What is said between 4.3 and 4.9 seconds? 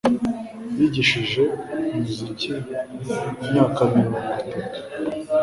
itatu